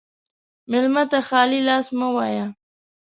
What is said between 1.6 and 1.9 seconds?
لاس